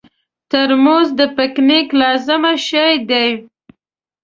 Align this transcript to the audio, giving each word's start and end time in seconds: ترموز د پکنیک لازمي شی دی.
ترموز 0.49 1.07
د 1.19 1.21
پکنیک 1.35 1.87
لازمي 2.01 2.53
شی 2.67 2.93
دی. 3.09 3.29